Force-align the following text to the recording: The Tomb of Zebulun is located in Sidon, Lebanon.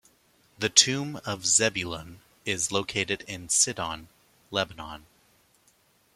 The 0.57 0.67
Tomb 0.69 1.21
of 1.25 1.45
Zebulun 1.45 2.21
is 2.43 2.71
located 2.71 3.21
in 3.27 3.49
Sidon, 3.49 4.07
Lebanon. 4.49 5.05